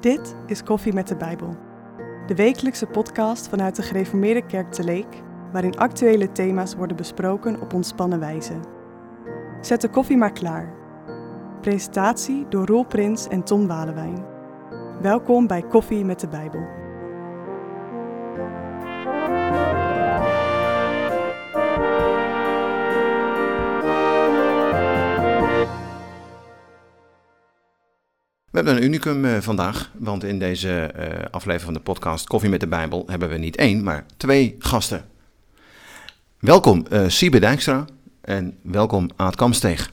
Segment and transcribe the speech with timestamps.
[0.00, 1.56] Dit is Koffie met de Bijbel.
[2.26, 7.74] De wekelijkse podcast vanuit de Gereformeerde Kerk te Leek, waarin actuele thema's worden besproken op
[7.74, 8.54] ontspannen wijze.
[9.60, 10.72] Zet de koffie maar klaar.
[11.60, 14.24] Presentatie door Roel Prins en Tom Walewijn.
[15.00, 16.79] Welkom bij Koffie met de Bijbel.
[28.50, 32.50] We hebben een unicum uh, vandaag, want in deze uh, aflevering van de podcast Koffie
[32.50, 35.04] met de Bijbel hebben we niet één, maar twee gasten.
[36.38, 37.84] Welkom uh, Siebe Dijkstra
[38.20, 39.90] en welkom Aad Kamsteeg.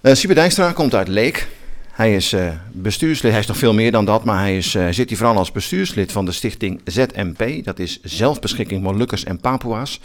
[0.00, 1.48] Uh, Dijkstra komt uit Leek.
[1.90, 2.34] Hij is
[2.72, 5.52] bestuurslid, hij is nog veel meer dan dat, maar hij is, zit hier vooral als
[5.52, 7.64] bestuurslid van de stichting ZMP.
[7.64, 10.00] Dat is Zelfbeschikking Molukkers en Papua's.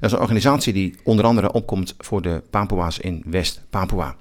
[0.00, 4.16] Dat is een organisatie die onder andere opkomt voor de Papua's in West-Papua.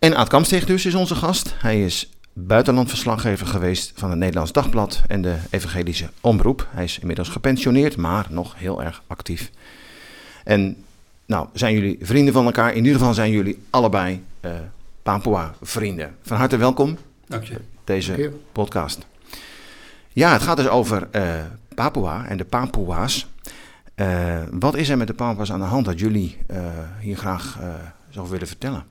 [0.00, 1.54] En Aad Kamsteeg dus is onze gast.
[1.58, 6.68] Hij is buitenlandverslaggever geweest van het Nederlands Dagblad en de Evangelische Omroep.
[6.70, 9.50] Hij is inmiddels gepensioneerd, maar nog heel erg actief.
[10.44, 10.84] En
[11.26, 12.70] nou, zijn jullie vrienden van elkaar?
[12.70, 14.50] In ieder geval zijn jullie allebei uh,
[15.02, 16.16] Papua-vrienden.
[16.22, 16.98] Van harte welkom.
[17.26, 17.60] Dank je.
[17.84, 18.38] Deze Dank je.
[18.52, 19.06] podcast.
[20.08, 21.40] Ja, het gaat dus over uh,
[21.74, 23.26] Papua en de Papua's.
[23.96, 26.38] Uh, wat is er met de Papua's aan de hand dat jullie
[27.00, 27.58] hier graag
[28.10, 28.84] zou willen vertellen?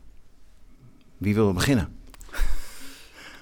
[1.20, 1.98] Wie wil beginnen?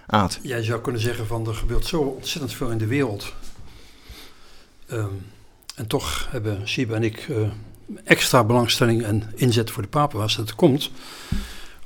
[0.07, 0.39] Aad.
[0.41, 3.33] Jij zou kunnen zeggen van er gebeurt zo ontzettend veel in de wereld.
[4.91, 5.25] Um,
[5.75, 7.47] en toch hebben Siba en ik uh,
[8.03, 10.35] extra belangstelling en inzet voor de Papua's.
[10.35, 10.91] Dat komt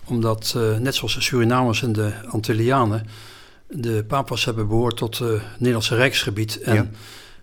[0.06, 3.08] omdat, uh, net zoals de Surinamers en de Antillianen,
[3.68, 6.62] de Papua's hebben behoord tot het Nederlandse Rijksgebied.
[6.62, 6.90] En ja.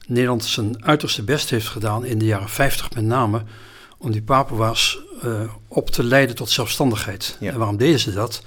[0.06, 3.42] Nederland zijn uiterste best heeft gedaan, in de jaren 50 met name,
[3.98, 7.36] om die Papua's uh, op te leiden tot zelfstandigheid.
[7.40, 7.52] Ja.
[7.52, 8.42] En waarom deden ze dat?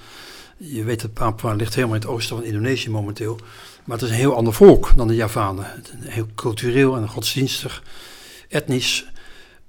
[0.56, 3.38] Je weet dat Papua ligt helemaal in het oosten van Indonesië momenteel.
[3.84, 5.66] Maar het is een heel ander volk dan de Javanen.
[5.98, 7.82] Heel cultureel en godsdienstig,
[8.48, 9.06] etnisch.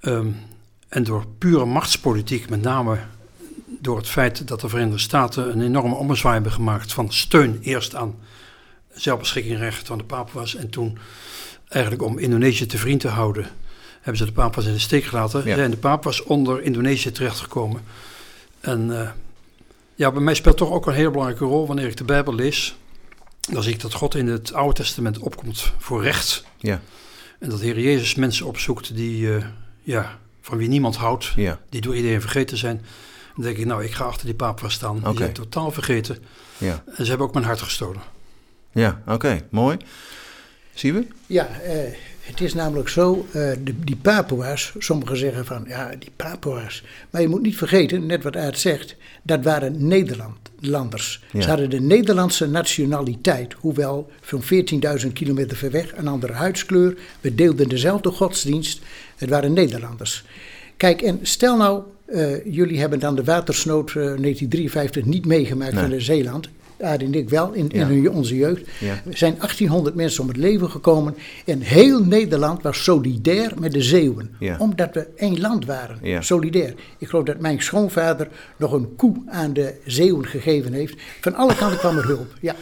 [0.00, 0.36] Um,
[0.88, 2.98] en door pure machtspolitiek, met name
[3.80, 7.94] door het feit dat de Verenigde Staten een enorme ommezwaai hebben gemaakt van steun eerst
[7.94, 8.14] aan
[8.92, 10.98] zelfbeschikkingsrecht van de Papua's en toen
[11.68, 13.46] eigenlijk om Indonesië te vriend te houden
[14.04, 15.46] hebben ze de Papua's in de steek gelaten.
[15.46, 15.54] Ja.
[15.54, 17.82] Zijn de Papua's onder Indonesië terechtgekomen.
[18.60, 19.10] En uh,
[19.94, 22.76] ja, bij mij speelt toch ook een hele belangrijke rol wanneer ik de Bijbel lees.
[23.40, 26.44] Dan zie ik dat God in het Oude Testament opkomt voor recht.
[26.58, 26.80] Ja.
[27.38, 29.44] En dat de Heer Jezus mensen opzoekt die, uh,
[29.82, 31.32] ja, van wie niemand houdt.
[31.36, 31.60] Ja.
[31.68, 32.84] Die door iedereen vergeten zijn.
[33.34, 34.94] Dan denk ik, nou, ik ga achter die Papua's staan.
[34.94, 35.16] Die okay.
[35.16, 36.18] zijn totaal vergeten.
[36.58, 36.84] Ja.
[36.86, 38.02] En ze hebben ook mijn hart gestolen.
[38.72, 39.44] Ja, oké, okay.
[39.50, 39.76] mooi.
[40.74, 41.06] Zien we?
[41.26, 41.94] Ja, uh,
[42.24, 43.32] het is namelijk zo, uh,
[43.64, 46.84] de, die Papua's, sommigen zeggen van ja, die Papua's.
[47.10, 51.22] Maar je moet niet vergeten, net wat Aad zegt, dat waren Nederlanders.
[51.30, 51.40] Ja.
[51.40, 56.96] Ze hadden de Nederlandse nationaliteit, hoewel van 14.000 kilometer ver weg, een andere huidskleur.
[57.20, 58.80] We deelden dezelfde godsdienst,
[59.16, 60.24] het waren Nederlanders.
[60.76, 65.80] Kijk, en stel nou, uh, jullie hebben dan de watersnood uh, 1953 niet meegemaakt Nee.
[65.80, 66.48] van de Zeeland.
[66.80, 67.80] Aad en ik wel, in, Ja.
[67.80, 68.62] in hun- onze jeugd.
[68.80, 69.02] Ja.
[69.10, 71.14] Er zijn 1800 mensen om het leven gekomen.
[71.44, 74.30] En heel Nederland was solidair met de Zeeuwen.
[74.38, 74.56] Ja.
[74.58, 76.24] Omdat we één land waren.
[76.24, 76.74] Solidair.
[76.98, 80.94] Ik geloof dat mijn schoonvader nog een koe aan de Zeeuwen gegeven heeft.
[81.20, 82.34] Van alle kanten kwam er hulp.
[82.40, 82.54] Ja.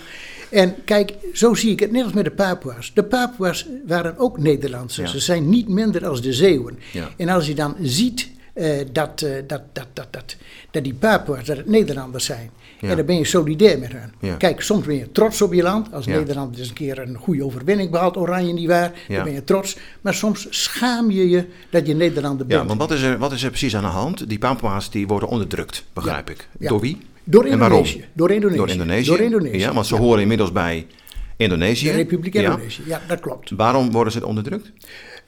[0.51, 2.91] En kijk, zo zie ik het net als met de Papua's.
[2.95, 5.09] De Papua's waren ook Nederlandse.
[5.09, 6.79] Ze zijn niet minder als de Zeeuwen.
[7.17, 10.37] En als je dan ziet eh, dat, eh, dat, dat, dat, dat,
[10.71, 12.51] dat die Papua's, dat het Nederlanders zijn.
[12.83, 12.89] Ja.
[12.89, 14.13] En dan ben je solidair met hen.
[14.21, 14.35] Ja.
[14.35, 15.93] Kijk, soms ben je trots op je land.
[15.93, 16.07] Als.
[16.07, 19.77] Nederland eens een keer een goede overwinning behaalt, oranje niet waar, dan ben je trots.
[20.01, 22.61] Maar soms schaam je je dat je Nederlander bent.
[22.61, 24.29] Ja, want wat is, er, wat is er precies aan de hand?
[24.29, 26.49] Die Papua's die worden onderdrukt, begrijp ik.
[26.59, 26.99] Door wie?
[27.25, 27.47] Door?
[27.47, 28.05] Indonesië.
[28.13, 28.59] Door Indonesië.
[28.59, 29.09] Door Indonesië?
[29.09, 29.59] Door Indonesië.
[29.59, 30.87] Ja, want ze horen inmiddels bij
[31.37, 31.87] Indonesië.
[31.87, 32.35] De Republiek.
[32.35, 32.83] Indonesië.
[32.87, 33.51] Ja, dat klopt.
[33.51, 34.73] Waarom worden ze onderdrukt?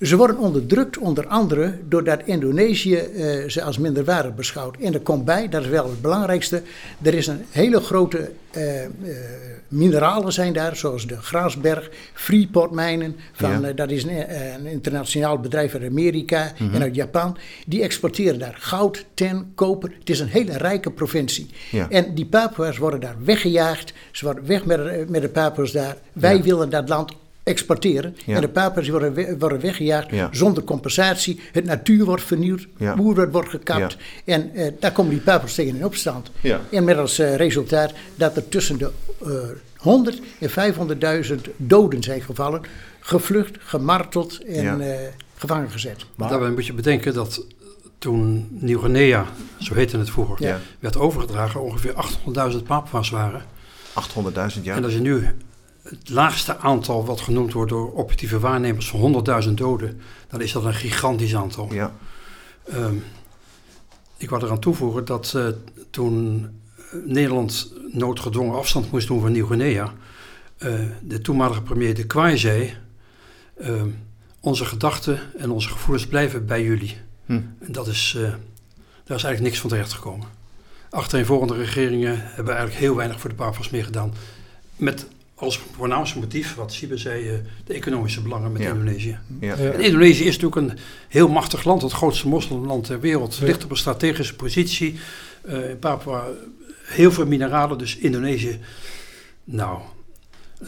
[0.01, 4.77] Ze worden onderdrukt onder andere doordat Indonesië eh, ze als minderwaardig beschouwt.
[4.77, 6.63] En er komt bij, dat is wel het belangrijkste,
[7.03, 8.91] er is een hele grote eh, eh,
[9.69, 13.17] mineralen zijn daar, zoals de Grasberg, Freeport-mijnen.
[13.33, 13.69] Van, Ja.
[13.69, 16.75] eh, dat is een, eh, een internationaal bedrijf uit Amerika Mhm.
[16.75, 17.37] en uit Japan.
[17.67, 19.91] Die exporteren daar goud, tin, koper.
[19.99, 21.47] Het is een hele rijke provincie.
[21.71, 21.91] Ja.
[21.91, 23.93] En die Papua's worden daar weggejaagd.
[24.13, 25.97] Ze worden weg met, de- met de Papua's daar.
[26.13, 26.43] Wij Ja.
[26.43, 27.13] willen dat land
[27.45, 28.17] exporteren.
[28.27, 28.35] Ja.
[28.35, 30.29] En de Papua's worden, we- worden weggejaagd Ja.
[30.33, 31.41] zonder compensatie.
[31.53, 32.95] Het natuur wordt vernieuwd, Ja.
[32.97, 33.97] boeren wordt gekapt.
[34.25, 36.31] En eh, daar komen die Papua's tegen in opstand.
[36.41, 36.61] Ja.
[36.71, 38.91] En met als eh, resultaat dat er tussen de
[39.25, 39.29] eh
[39.77, 42.61] 100 en 500.000 doden zijn gevallen.
[43.07, 44.79] gevlucht, gemarteld en Ja.
[44.79, 44.99] eh,
[45.37, 46.05] gevangen gezet.
[46.15, 47.45] Maar daarbij moet je bedenken dat
[47.99, 49.27] toen Nieuw-Guinea,
[49.59, 50.61] zo heette het vroeger, Ja.
[50.79, 53.43] werd overgedragen, ongeveer 800.000 Papua's waren.
[53.95, 54.77] 800.000 jaar.
[54.77, 55.29] En als je nu
[55.89, 60.65] het laagste aantal wat genoemd wordt door objectieve waarnemers van 100.000 doden, dan is dat
[60.65, 61.73] een gigantisch aantal.
[61.73, 61.95] Ja,
[62.65, 62.97] Ehm,
[64.17, 65.49] ik wou eraan toevoegen dat eh,
[65.91, 66.47] toen
[66.77, 69.93] eh, Nederland noodgedwongen afstand moest doen van Nieuw-Guinea,
[70.59, 72.77] eh, de toenmalige premier De Kwaai zei,
[73.57, 73.89] ehm,
[74.41, 76.97] onze gedachten en onze gevoelens blijven bij jullie.
[77.27, 77.33] Hm.
[77.33, 78.13] En dat is,
[79.05, 80.27] daar is eigenlijk niks van terecht gekomen.
[80.91, 84.15] Achtereenvolgende regeringen hebben eigenlijk heel weinig voor de Papua's meer gedaan.
[84.77, 85.07] Met
[85.45, 88.69] als voornaamste motief, wat Siebe zei, eh, de economische belangen met Ja.
[88.71, 89.19] Indonesië.
[89.41, 89.57] ja.
[89.57, 89.73] Ja.
[89.73, 93.37] En Indonesië is natuurlijk een heel machtig land, het grootste moslimland ter wereld.
[93.37, 93.47] Ja.
[93.47, 94.99] Ligt op een strategische positie.
[95.45, 96.25] Eh, in Papua
[96.85, 98.59] heel veel mineralen, dus Indonesië.
[99.45, 99.79] Nou,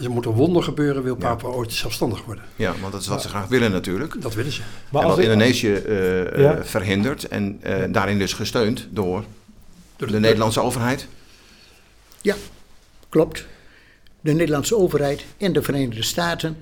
[0.01, 1.27] er moet een wonder gebeuren, wil Ja.
[1.35, 2.43] Papua ooit zelfstandig worden.
[2.55, 4.21] ja, want dat is wat ze graag willen natuurlijk.
[4.21, 4.61] Dat willen ze.
[4.91, 6.63] Maar en wat Indonesië eh, eh, Ja.
[6.65, 9.23] verhindert en eh, daarin dus gesteund door
[9.95, 11.07] Door de Nederlandse overheid.
[13.09, 13.45] Klopt.
[14.27, 16.57] De Nederlandse overheid en de Verenigde Staten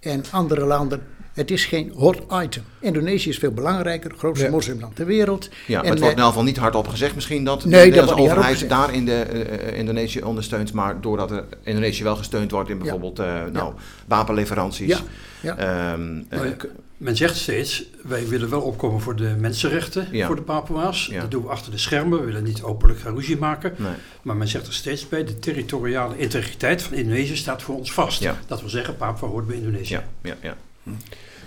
[0.00, 1.02] en andere landen.
[1.32, 2.62] Het is geen hot item.
[2.80, 4.50] Indonesië is veel belangrijker, het grootste Ja.
[4.50, 5.48] moslimland ter wereld.
[5.66, 7.90] Ja, maar En, het wordt in elk geval niet hardop gezegd misschien dat de Nee,
[7.90, 12.16] dat Nederlandse overheid daar in de eh, eh, Indonesië ondersteunt, maar doordat er Indonesië wel
[12.16, 13.74] gesteund wordt in bijvoorbeeld eh, nou,
[14.06, 14.88] wapenleveranties.
[15.40, 15.96] Ja, ja.
[17.00, 20.26] Men zegt steeds, wij willen wel opkomen voor de mensenrechten Ja.
[20.26, 21.06] voor de Papua's.
[21.06, 21.20] Ja.
[21.20, 23.74] Dat doen we achter de schermen, we willen niet openlijk ruzie maken.
[23.76, 23.92] nee.
[24.22, 28.22] Maar men zegt er steeds bij, de territoriale integriteit van Indonesië staat voor ons vast.
[28.22, 28.38] Ja.
[28.46, 29.92] Dat wil zeggen, Papua hoort bij Indonesië.
[29.92, 30.56] Ja, ja, ja.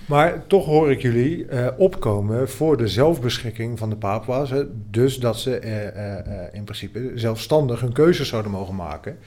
[0.05, 4.51] Maar toch hoor ik jullie eh, opkomen voor de zelfbeschikking van de Papua's.
[4.89, 9.17] Dus dat ze eh, eh, in principe zelfstandig hun keuzes zouden mogen maken.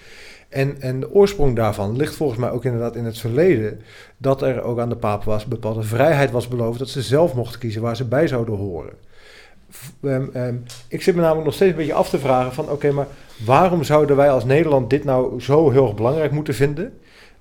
[0.57, 3.81] En, en de oorsprong daarvan ligt volgens mij ook inderdaad in het verleden...
[4.17, 6.79] dat er ook aan de Papua's bepaalde vrijheid was beloofd...
[6.79, 8.93] dat ze zelf mochten kiezen waar ze bij zouden horen.
[10.03, 10.55] Ehm, ehm,
[10.89, 12.71] ik zit me namelijk nog steeds een beetje af te vragen van...
[12.71, 13.07] oké, maar
[13.45, 16.93] waarom zouden wij als Nederland dit nou zo heel erg belangrijk moeten vinden...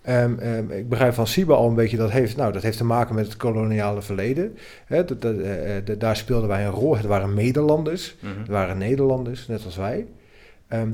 [0.01, 3.15] Ehm, ik begrijp van Siba al een beetje dat heeft, nou, dat heeft te maken
[3.15, 4.57] met het koloniale verleden.
[4.87, 6.97] Dat, dat, eh, eh, daar speelden wij een rol.
[6.97, 8.15] Het waren Nederlanders.
[8.19, 8.39] Mhm.
[8.39, 10.05] Het waren Nederlanders, net als wij.
[10.67, 10.89] Ehm,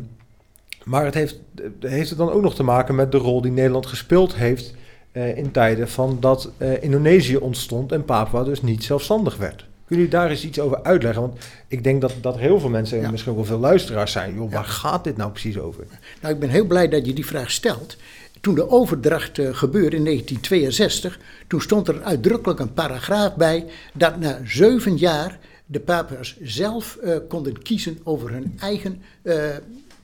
[0.85, 1.39] maar het heeft,
[1.79, 4.73] heeft het dan ook nog te maken met de rol die Nederland gespeeld heeft
[5.11, 9.65] eh, in tijden van dat eh, Indonesië ontstond en Papua dus niet zelfstandig werd.
[9.85, 11.21] Kunnen jullie daar eens iets over uitleggen?
[11.21, 13.11] Want ik denk dat, dat heel veel mensen, en Ja.
[13.11, 14.55] misschien ook wel veel luisteraars zijn, joh, Ja.
[14.55, 15.83] waar gaat dit nou precies over?
[16.21, 17.97] Nou, ik ben heel blij dat je die vraag stelt.
[18.41, 24.19] Toen de overdracht eh, gebeurde in 1962, toen stond er uitdrukkelijk een paragraaf bij dat
[24.19, 26.97] na zeven jaar de Papua's zelf
[27.27, 29.01] konden kiezen over hun eigen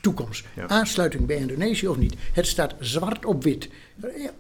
[0.02, 0.46] toekomst.
[0.56, 0.68] Ja.
[0.68, 2.16] Aansluiting bij Indonesië of niet.
[2.34, 3.70] Het staat zwart op wit.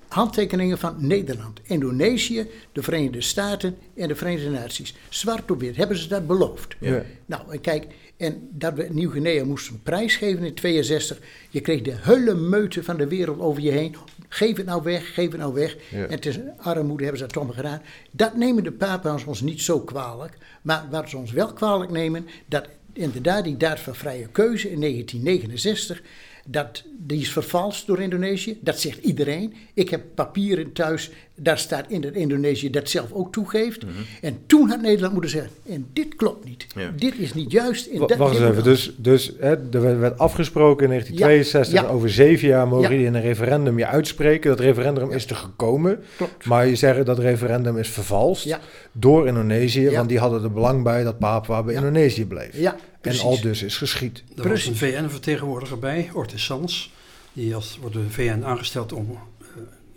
[0.08, 4.96] Handtekeningen van Nederland, Indonesië, de Verenigde Staten en de Verenigde Naties.
[5.10, 6.76] Zwart op wit hebben ze dat beloofd.
[6.80, 7.04] Ja.
[7.26, 7.88] Nou, en kijk,
[8.18, 11.20] en dat we Nieuw-Guinea moesten prijsgeven in 62.
[11.50, 13.96] Je kreeg de hele meute van de wereld over je heen.
[14.28, 15.76] Geef het nou weg, geef het nou weg.
[15.90, 16.04] Ja.
[16.04, 17.82] En het is armoede, hebben ze dat toch gedaan.
[18.12, 20.38] Dat nemen de Papua's ons niet zo kwalijk.
[20.62, 24.80] Maar wat ze ons wel kwalijk nemen, dat inderdaad die daad van vrije keuze in
[24.80, 26.02] 1969...
[26.50, 29.54] Dat, die is vervalst door Indonesië, dat zegt iedereen.
[29.74, 33.84] Ik heb papieren thuis, daar staat in dat Indonesië dat zelf ook toegeeft.
[34.22, 36.66] En toen had Nederland moeten zeggen, en dit klopt niet.
[36.76, 36.92] Ja.
[36.96, 37.88] Dit is niet juist.
[37.88, 41.88] En Wa- dat Wacht eens even, dus, dus hè, er werd- afgesproken in 1962, Ja,
[41.88, 41.94] ja.
[41.96, 42.90] over zeven jaar mogen Ja.
[42.90, 44.50] jullie in een referendum je uitspreken.
[44.50, 46.46] Dat referendum is er gekomen, Klopt.
[46.46, 48.60] maar je zegt dat referendum is vervalst Ja.
[48.92, 49.92] door Indonesië, Ja.
[49.92, 51.80] want die hadden er belang bij dat Papua bij Ja.
[51.80, 52.60] Indonesië bleef.
[52.60, 53.22] Ja, en precies.
[53.22, 54.24] al dus is geschied.
[54.38, 56.92] Er was een VN-vertegenwoordiger bij, Ortiz Sans.
[57.34, 59.48] Die als, wordt de VN aangesteld om eh,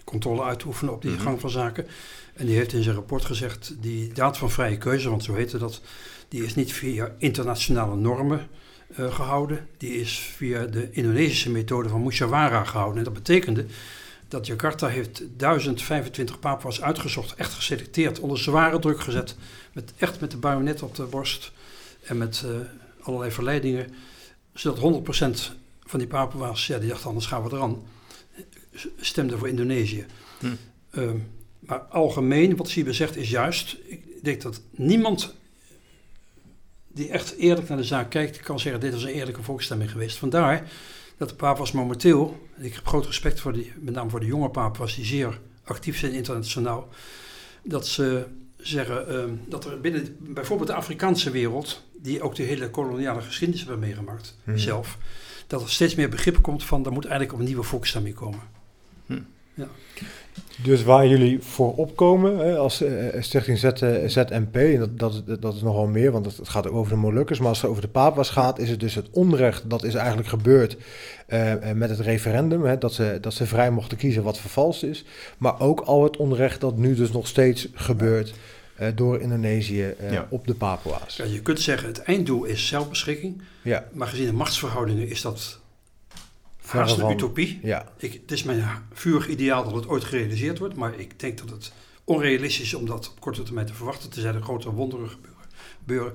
[0.05, 1.21] controle uit te oefenen op die Mhm.
[1.21, 1.87] gang van zaken.
[2.35, 5.59] En die heeft in zijn rapport gezegd, die daad van vrije keuze, want zo heette
[5.59, 5.81] dat,
[6.29, 8.49] die is niet via internationale normen
[8.97, 9.67] eh, gehouden.
[9.77, 12.99] Die is via de Indonesische methode van Musyawarah gehouden.
[12.99, 13.67] En dat betekende
[14.29, 19.37] dat Jakarta heeft 1025 Papua's uitgezocht, echt geselecteerd, onder zware druk gezet.
[19.73, 21.53] Met, echt met de bajonet op de borst
[22.03, 22.51] en met eh,
[23.03, 23.95] allerlei verleidingen.
[24.55, 25.03] Zodat
[25.49, 25.53] 100%
[25.85, 27.83] van die Papua's, ja, die dachten anders gaan we eraan,
[29.01, 30.07] stemden voor Indonesië.
[30.39, 30.47] Hm.
[30.91, 31.17] Ehm,
[31.59, 33.77] maar algemeen, wat Siebe zegt, is juist.
[33.87, 35.35] Ik denk dat niemand
[36.89, 40.17] die echt eerlijk naar de zaak kijkt, kan zeggen: dit was een eerlijke volksstemming geweest.
[40.17, 40.71] Vandaar
[41.17, 44.27] dat de Papua's momenteel, en ik heb groot respect voor die, met name voor de
[44.27, 46.89] jonge Papua's, die zeer actief zijn internationaal,
[47.63, 48.25] dat ze
[48.57, 53.61] zeggen ehm, dat er binnen bijvoorbeeld de Afrikaanse wereld, die ook de hele koloniale geschiedenis
[53.63, 54.57] hebben meegemaakt Mhm.
[54.59, 54.99] zelf,
[55.47, 58.41] dat er steeds meer begrip komt van er moet eigenlijk op een nieuwe volksstemming komen.
[59.55, 59.67] Ja.
[60.63, 65.15] Dus waar jullie voor opkomen hè, als eh, Stichting Z, eh, ZMP, en dat, dat,
[65.15, 67.83] is- dat is nogal meer, want het, gaat over de Molukkers, maar als het over
[67.83, 70.77] de Papua's gaat, is het dus het onrecht dat is eigenlijk gebeurd
[71.27, 74.83] eh, eh, met het referendum, hè, dat, ze, dat ze vrij mochten kiezen wat vervalst
[74.83, 75.05] is,
[75.39, 78.35] maar ook al het onrecht dat nu dus nog steeds gebeurt eh,
[78.95, 80.27] door Indonesië eh, Ja.
[80.31, 81.17] op de Papua's.
[81.17, 83.43] Ja, je kunt zeggen, het einddoel is zelfbeschikking.
[83.63, 85.61] Ja, Maar gezien de machtsverhoudingen is dat
[86.67, 87.61] haast een utopie.
[87.63, 90.75] ja, Ik, het is mijn vurig ideaal dat het ooit gerealiseerd wordt.
[90.77, 91.73] Maar ik denk dat het
[92.05, 94.11] onrealistisch is om dat op korte termijn te verwachten.
[94.11, 95.39] Tenzij er grote wonderen gebeuren.
[95.81, 96.13] gebeuren.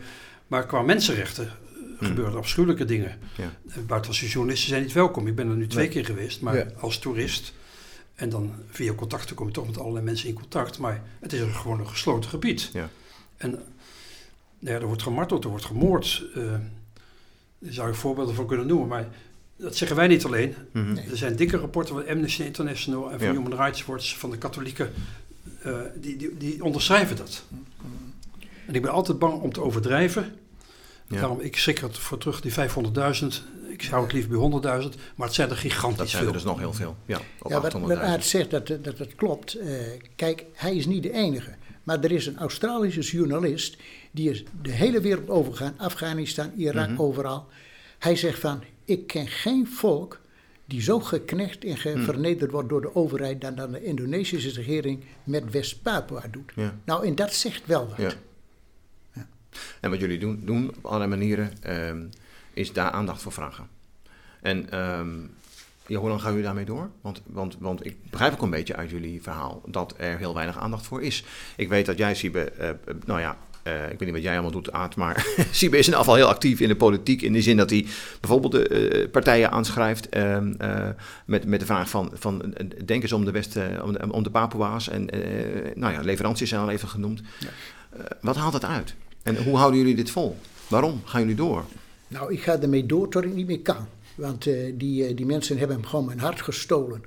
[0.48, 1.52] Maar qua mensenrechten eh,
[2.00, 2.08] Hmm.
[2.08, 3.18] gebeuren afschuwelijke dingen.
[3.38, 3.44] Ja.
[3.44, 5.28] Eh, Buitenlandse journalisten zijn niet welkom.
[5.28, 5.94] Ik ben er nu twee Nee.
[5.94, 6.66] keer geweest, maar Ja.
[6.80, 7.54] als toerist.
[8.16, 10.80] En dan via contacten kom je toch met allerlei mensen in contact.
[10.80, 12.70] Maar het is een, gewoon een gesloten gebied.
[12.74, 12.90] Ja.
[13.38, 13.50] En
[14.60, 16.24] nou ja, er wordt gemarteld, er wordt gemoord.
[16.36, 16.42] eh
[17.60, 18.88] daar zou ik voorbeelden van kunnen noemen.
[18.88, 19.08] Maar
[19.56, 20.56] dat zeggen wij niet alleen.
[20.72, 20.94] Mhm.
[20.94, 21.10] Nee.
[21.10, 23.34] Er zijn dikke rapporten van Amnesty International en van Ja.
[23.34, 24.94] Human Rights Watch, van de katholieken,
[25.62, 27.44] eh, die, die, die onderschrijven dat.
[28.68, 30.36] En ik ben altijd bang om te overdrijven.
[31.08, 31.20] Ja.
[31.20, 33.44] Daarom, ik schrik er voor terug, die 500.000.
[33.82, 34.30] Ik hou het liever
[34.62, 36.32] bij 100.000, maar het zijn er gigantisch Dat zijn veel.
[36.32, 36.96] er dus nog heel veel.
[37.06, 38.02] Ja, op Ja, wat, wat 800.000.
[38.04, 39.54] Aart zegt, dat, dat, dat klopt.
[39.54, 39.68] Eh,
[40.16, 41.54] kijk, hij is niet de enige.
[41.84, 43.78] Maar er is een Australische journalist,
[44.12, 45.74] die is de hele wereld overgegaan.
[45.78, 47.02] Afghanistan, Irak, Mhm.
[47.02, 47.48] overal.
[48.00, 50.20] Hij zegt van, ik ken geen volk
[50.66, 52.04] die zo geknecht en Hmm.
[52.04, 53.42] vernederd wordt door de overheid...
[53.42, 56.52] dan, dan de Indonesische regering met West-Papua doet.
[56.56, 56.76] Ja.
[56.86, 57.98] Nou, en dat zegt wel wat.
[57.98, 59.24] Ja.
[59.82, 62.04] En wat jullie doen, doen op allerlei manieren, ehm,
[62.56, 63.68] is daar aandacht voor vragen.
[64.42, 65.20] En ehm,
[65.88, 66.90] ja, hoe lang gaan jullie daarmee door?
[67.02, 70.58] Want, want, want ik begrijp ook een beetje uit jullie verhaal dat er heel weinig
[70.58, 71.24] aandacht voor is.
[71.56, 74.34] Ik weet dat jij, Siebe, eh, eh, nou ja, eh, ik weet niet wat jij
[74.34, 77.22] allemaal doet, Aad, maar Siebe is in geval heel actief in de politiek.
[77.22, 77.86] In de zin dat hij
[78.20, 80.90] bijvoorbeeld de partijen aanschrijft ehm, eh,
[81.26, 82.54] met, met de vraag van, van
[82.86, 84.90] denk eens om de, West, eh, om de, om de Papua's.
[84.90, 85.06] En
[85.76, 87.22] nou ja, leveranties zijn al even genoemd.
[87.40, 87.50] Ja.
[88.22, 88.96] Wat haalt het uit?
[89.24, 90.40] En hoe houden jullie dit vol?
[90.68, 91.66] Waarom gaan jullie door?
[92.16, 93.88] Nou, ik ga ermee door tot ik niet meer kan.
[94.16, 97.02] Want eh, die, eh, die mensen hebben hem gewoon mijn hart gestolen.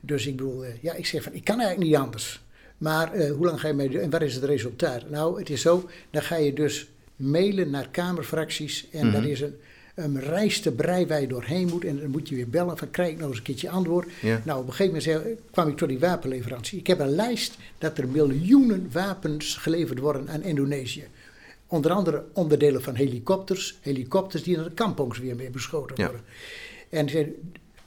[0.00, 2.42] Dus ik bedoel, eh, ja, ik zeg van, ik kan eigenlijk niet anders.
[2.78, 5.10] Maar hoe lang ga je mee doen en wat is het resultaat?
[5.10, 8.86] Nou, het is zo, dan ga je dus mailen naar kamerfracties.
[8.92, 9.14] En Mhm.
[9.14, 9.54] dat is een,
[9.94, 11.84] een reis te brei waar je doorheen moet.
[11.84, 14.08] En dan moet je weer bellen van, krijg ik nog eens een keertje antwoord?
[14.22, 14.40] Ja.
[14.44, 16.78] Nou, op een gegeven moment zei- kwam ik tot die wapenleverantie.
[16.78, 21.04] Ik heb een lijst dat er miljoenen wapens geleverd worden aan Indonesië.
[21.74, 23.78] Onder andere onderdelen van helikopters.
[23.80, 26.04] Helikopters die naar de kampongs weer mee beschoten Ja.
[26.04, 26.24] worden.
[26.90, 27.38] En ze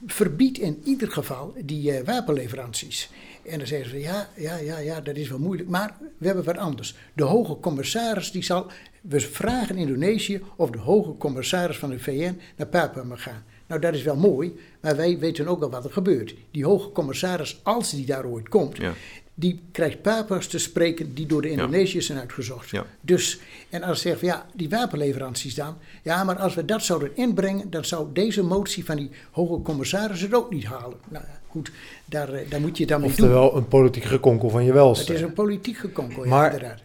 [0.06, 3.10] verbied in ieder geval die eh, wapenleveranties.
[3.46, 5.68] En dan zeggen ze, ja, ja, ja, ja, dat is wel moeilijk.
[5.68, 6.94] Maar we hebben wat anders.
[7.14, 8.66] De hoge commissaris die zal...
[9.00, 13.44] We vragen Indonesië of de hoge commissaris van de VN naar Papua mag gaan.
[13.66, 16.34] Nou, dat is wel mooi, maar wij weten ook al wat er gebeurt.
[16.50, 18.94] Die hoge commissaris, als die daar ooit komt, Ja.
[19.38, 22.68] Die krijgt Papua's te spreken die door de Indonesiërs zijn uitgezocht.
[22.70, 22.84] Ja.
[23.00, 23.38] Dus,
[23.70, 25.76] en als ze zeggen van ja, die wapenleveranties dan.
[26.02, 30.20] Ja, maar als we dat zouden inbrengen, dan zou deze motie van die hoge commissaris
[30.20, 30.96] het ook niet halen.
[31.08, 31.70] Nou ja, goed,
[32.04, 33.18] daar, eh, daar moet je dan mee doen.
[33.26, 35.12] oftewel een politiek gekonkel van je welste.
[35.12, 36.80] Het is een politiek gekonkel, ja, Maar- inderdaad.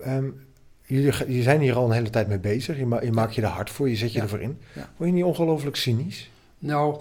[0.00, 0.24] Ehm,
[0.84, 2.78] jullie, jullie zijn hier al een hele tijd mee bezig.
[2.78, 4.22] Je, ma- je maakt je er hard voor, je zet je Ja.
[4.24, 4.58] ervoor in.
[4.74, 4.90] Ja.
[4.96, 6.30] Word je niet ongelooflijk cynisch?
[6.58, 6.96] Nou,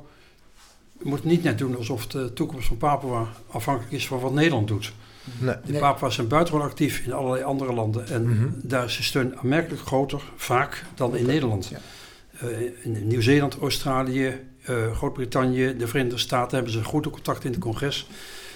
[1.00, 4.68] we moeten niet net doen alsof de toekomst van Papua afhankelijk is van wat Nederland
[4.68, 4.94] doet.
[5.40, 5.56] Nee.
[5.66, 5.74] De.
[5.80, 8.08] Papua's zijn buitengewoon actief in allerlei andere landen.
[8.08, 8.48] En Mhm.
[8.54, 11.68] daar is de steun aanmerkelijk groter, vaak, dan in Nederland.
[11.68, 11.80] Ja.
[12.40, 17.62] Eh, in Nieuw-Zeeland, Australië, eh, Groot-Brittannië, de Verenigde Staten hebben ze goede contacten in het
[17.62, 18.08] congres.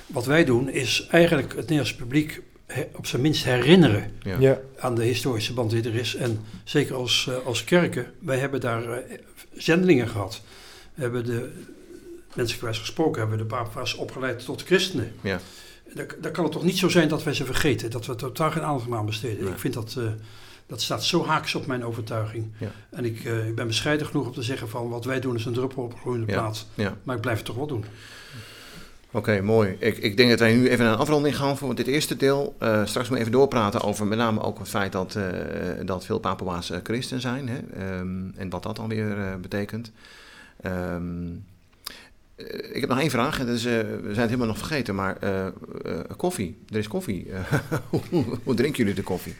[0.07, 2.41] Wat wij doen is eigenlijk het Nederlandse publiek
[2.95, 4.39] op zijn minst herinneren Ja.
[4.39, 4.59] Ja.
[4.79, 6.15] aan de historische band die er is.
[6.15, 9.01] En zeker als, eh, als kerken, wij hebben daar
[9.53, 10.41] zendelingen gehad.
[10.93, 11.51] We hebben de,
[12.35, 15.11] menselijkwijs gesproken, hebben we de papa's opgeleid tot christenen.
[15.21, 15.39] Ja.
[15.93, 18.51] Dan, dan kan het toch niet zo zijn dat wij ze vergeten, dat we totaal
[18.51, 19.47] geen aandacht aan besteden.
[19.47, 20.03] Ik vind dat, eh,
[20.67, 22.51] dat staat zo haaks op mijn overtuiging.
[22.57, 22.71] Ja.
[22.89, 25.45] En ik, eh, ik ben bescheiden genoeg om te zeggen van wat wij doen is
[25.45, 26.39] een druppel op een gloeiende Ja.
[26.39, 26.67] plaat.
[26.73, 26.97] Ja.
[27.03, 27.85] Maar ik blijf het toch wel doen.
[29.11, 29.75] Oké, mooi.
[29.79, 32.55] Ik, ik denk dat wij nu even naar een afronding gaan voor dit eerste deel.
[32.59, 35.17] Eh, straks we even doorpraten over met name ook het feit dat,
[35.85, 37.47] dat veel Papua's eh, christen zijn.
[37.47, 37.57] Hè?
[37.57, 39.91] Ehm, en wat dat dan weer betekent.
[40.61, 40.95] Eh,
[42.71, 43.39] ik heb nog één vraag.
[43.39, 44.95] En dat is, eh, we zijn het helemaal nog vergeten.
[44.95, 45.51] Maar eh, eh,
[46.17, 46.57] koffie.
[46.69, 47.27] Er is koffie.
[48.09, 49.35] hoe, hoe drinken jullie de koffie?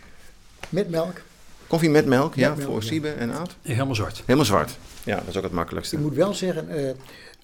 [0.70, 1.22] Met melk.
[1.68, 2.88] Koffie met melk, ja, Met melk, voor ja.
[2.88, 3.56] Siebe en Aad?
[3.62, 4.22] Helemaal zwart.
[4.26, 4.78] Helemaal zwart.
[5.04, 5.96] Ja, dat is ook het makkelijkste.
[5.96, 6.92] Ik moet wel zeggen, eh,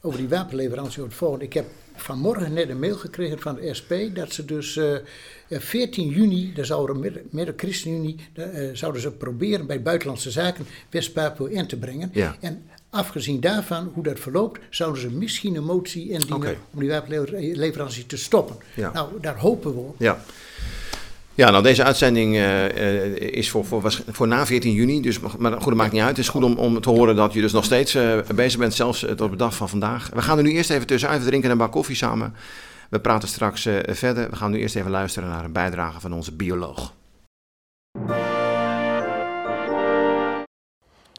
[0.02, 1.46] over die wapenleverantie het volgende.
[1.46, 5.02] Ik heb vanmorgen net een mail gekregen van de SP dat ze dus eh, eh,
[5.48, 11.50] 14 juni, daar zouden midden, midden ChristenUnie, eh, zouden ze proberen bij Buitenlandse Zaken West-Papua
[11.50, 12.10] in te brengen.
[12.14, 12.36] Ja.
[12.40, 12.66] En
[12.96, 18.18] afgezien daarvan, hoe dat verloopt, zouden ze misschien een motie indienen om die wapenleverantie te
[18.18, 18.56] stoppen.
[18.76, 18.92] Ja.
[18.94, 19.96] Nou, daar hopen we op.
[20.00, 20.24] Ja.
[21.36, 25.52] Ja, nou deze uitzending eh, eh, is voor, voor, voor na 14 juni, dus, maar
[25.52, 26.10] goed, dat maakt niet uit.
[26.10, 28.74] Het is goed om, om te horen dat je dus nog steeds eh, bezig bent,
[28.74, 30.10] zelfs tot op de dag van vandaag.
[30.14, 32.34] We gaan er nu eerst even tussenuit, we drinken een bak koffie samen.
[32.90, 34.30] We praten straks verder.
[34.30, 36.94] We gaan nu eerst even luisteren naar een bijdrage van onze bioloog.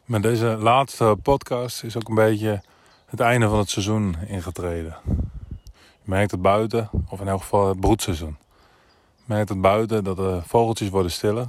[0.07, 2.61] Met deze laatste podcast is ook een beetje
[3.05, 4.95] het einde van het seizoen ingetreden.
[5.75, 8.37] Je merkt het buiten, of in elk geval het broedseizoen.
[9.15, 11.47] Je merkt het buiten dat de vogeltjes worden stiller.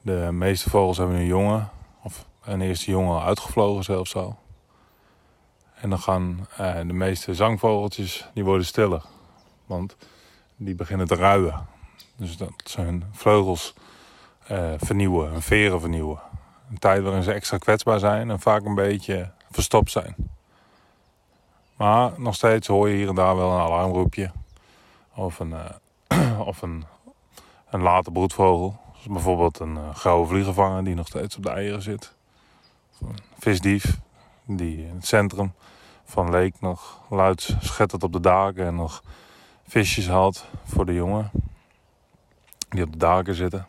[0.00, 1.70] De meeste vogels hebben nu jongen,
[2.02, 4.38] of een eerste jongen uitgevlogen zelfs al.
[5.74, 9.02] En dan gaan eh, de meeste zangvogeltjes, die worden stiller.
[9.66, 9.96] Want
[10.56, 11.66] die beginnen te ruien.
[12.16, 13.74] Dus dat hun vleugels
[14.46, 16.27] eh, vernieuwen, hun veren vernieuwen.
[16.70, 20.14] Een tijd waarin ze extra kwetsbaar zijn en vaak een beetje verstopt zijn.
[21.76, 24.30] Maar nog steeds hoor je hier en daar wel een alarmroepje.
[25.14, 25.52] Of een,
[26.06, 26.84] eh, of een,
[27.70, 28.80] een late broedvogel.
[28.92, 32.14] Zoals bijvoorbeeld een eh, gouden vliegenvanger die nog steeds op de eieren zit.
[32.92, 33.98] Of een visdief
[34.44, 35.52] die in het centrum
[36.04, 39.02] van Leek nog luid schettert op de daken en nog
[39.66, 41.30] visjes haalt voor de jongen.
[42.68, 43.66] Die op de daken zitten.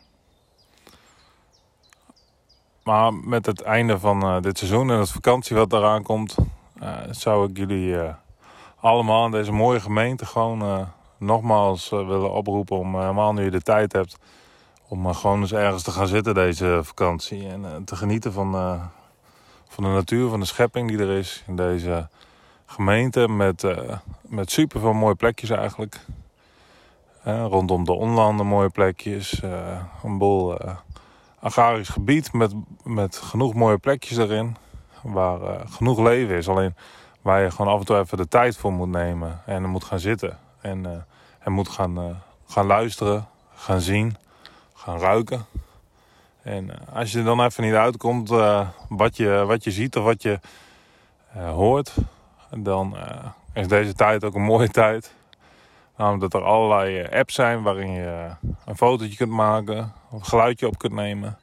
[2.90, 6.34] Maar met het einde van eh, dit seizoen en het vakantie wat eraan komt,
[6.80, 8.14] eh, zou ik jullie eh,
[8.80, 13.92] allemaal in deze mooie gemeente gewoon nogmaals willen oproepen om helemaal nu je de tijd
[13.92, 14.16] hebt
[14.88, 18.52] om gewoon eens ergens te gaan zitten deze vakantie en te genieten van,
[19.68, 22.08] van de natuur, van de schepping die er is in deze
[22.66, 23.64] gemeente met,
[24.22, 26.00] met super veel mooie plekjes eigenlijk.
[27.24, 29.42] Rondom de onlanden mooie plekjes,
[30.02, 30.76] een boel eh,
[31.40, 32.52] agrarisch gebied met,
[32.84, 34.56] met genoeg mooie plekjes erin.
[35.02, 36.48] Waar eh, genoeg leven is.
[36.48, 36.74] Alleen
[37.22, 39.40] waar je gewoon af en toe even de tijd voor moet nemen.
[39.46, 40.38] En moet gaan zitten.
[40.60, 40.92] En, eh,
[41.38, 42.04] en moet gaan, eh,
[42.46, 44.16] gaan luisteren, gaan zien,
[44.74, 45.44] gaan ruiken.
[46.42, 48.28] En als je er dan even niet uitkomt
[48.88, 50.40] wat, je, wat je ziet of wat je
[51.32, 51.94] hoort.
[52.50, 52.96] Dan
[53.52, 55.14] is deze tijd ook een mooie tijd.
[56.00, 60.18] Namelijk dat er allerlei eh, apps zijn waarin je eh, een fotootje kunt maken, of
[60.20, 61.38] een geluidje op kunt nemen.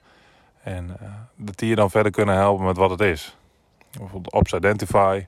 [0.64, 3.38] En eh, dat die je dan verder kunnen helpen met wat het is.
[3.92, 5.26] Bijvoorbeeld Ops Identify,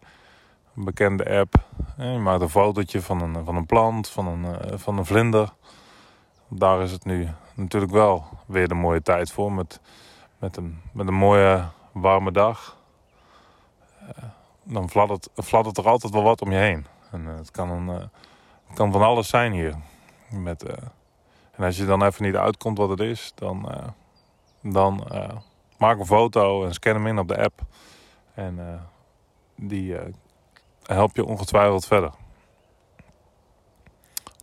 [0.76, 1.56] een bekende app.
[1.98, 5.50] Je maakt een fotootje van een, van een plant, van een, van een vlinder.
[6.48, 9.52] Daar is het nu natuurlijk wel weer de mooie tijd voor.
[9.52, 9.80] Met,
[10.40, 12.78] met, een, met een mooie warme dag.
[14.64, 16.86] Dan fladdert, er altijd wel wat om je heen.
[17.12, 18.10] En het kan een...
[18.70, 19.76] het kan van alles zijn hier.
[20.30, 20.74] Met, eh,
[21.52, 23.88] en als je dan even niet uitkomt wat het is, dan, eh,
[24.62, 25.38] dan eh,
[25.78, 27.62] maak een foto en scan hem in op de app.
[28.34, 28.88] En
[29.56, 29.96] die
[30.84, 32.12] helpt je ongetwijfeld verder.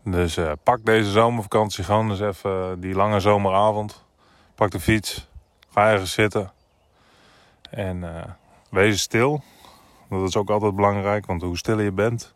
[0.03, 4.05] Dus pak deze zomervakantie gewoon eens even die lange zomeravond.
[4.55, 5.29] Pak de fiets,
[5.71, 6.53] ga ergens zitten.
[7.71, 8.05] En
[8.71, 9.43] wees stil.
[10.09, 12.33] Dat is ook altijd belangrijk, want hoe stiller je bent,